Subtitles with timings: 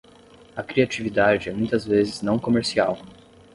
[0.55, 2.97] A criatividade é muitas vezes não comercial.